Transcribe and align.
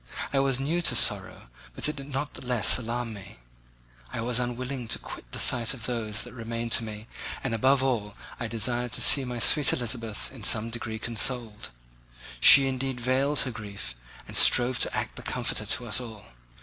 I 0.33 0.39
was 0.39 0.59
new 0.59 0.81
to 0.81 0.95
sorrow, 0.95 1.43
but 1.75 1.87
it 1.87 1.95
did 1.95 2.09
not 2.11 2.33
the 2.33 2.43
less 2.43 2.79
alarm 2.79 3.13
me. 3.13 3.37
I 4.11 4.19
was 4.21 4.39
unwilling 4.39 4.87
to 4.87 4.97
quit 4.97 5.31
the 5.31 5.37
sight 5.37 5.75
of 5.75 5.85
those 5.85 6.23
that 6.23 6.33
remained 6.33 6.71
to 6.71 6.83
me, 6.83 7.05
and 7.43 7.53
above 7.53 7.83
all, 7.83 8.15
I 8.39 8.47
desired 8.47 8.93
to 8.93 9.01
see 9.03 9.25
my 9.25 9.37
sweet 9.37 9.73
Elizabeth 9.73 10.31
in 10.31 10.41
some 10.43 10.71
degree 10.71 10.97
consoled. 10.97 11.69
She 12.39 12.67
indeed 12.67 12.99
veiled 12.99 13.41
her 13.41 13.51
grief 13.51 13.93
and 14.27 14.35
strove 14.35 14.79
to 14.79 14.97
act 14.97 15.17
the 15.17 15.21
comforter 15.21 15.67
to 15.67 15.87
us 15.87 16.01
all. 16.01 16.25